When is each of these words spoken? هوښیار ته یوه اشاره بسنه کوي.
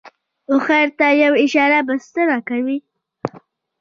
هوښیار 0.49 0.87
ته 0.99 1.07
یوه 1.23 1.37
اشاره 1.45 1.79
بسنه 1.87 2.37
کوي. 2.47 2.77